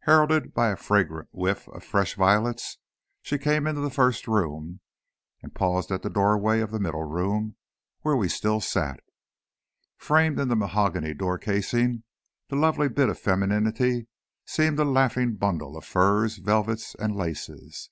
Heralded 0.00 0.52
by 0.52 0.68
a 0.68 0.76
fragrant 0.76 1.30
whiff 1.32 1.66
of 1.70 1.82
fresh 1.82 2.14
violets, 2.14 2.76
she 3.22 3.38
came 3.38 3.66
into 3.66 3.80
the 3.80 3.88
first 3.88 4.28
room, 4.28 4.80
and 5.42 5.54
paused 5.54 5.90
at 5.90 6.02
the 6.02 6.10
doorway 6.10 6.60
of 6.60 6.70
the 6.70 6.78
middle 6.78 7.04
room, 7.04 7.56
where 8.02 8.14
we 8.14 8.28
still 8.28 8.60
sat. 8.60 9.00
Framed 9.96 10.38
in 10.38 10.48
the 10.48 10.56
mahogany 10.56 11.14
door 11.14 11.38
casing, 11.38 12.02
the 12.50 12.56
lovely 12.56 12.90
bit 12.90 13.08
of 13.08 13.18
femininity 13.18 14.08
seemed 14.44 14.78
a 14.78 14.84
laughing 14.84 15.36
bundle 15.36 15.74
of 15.74 15.86
furs, 15.86 16.36
velvets, 16.36 16.94
and 16.98 17.16
laces. 17.16 17.88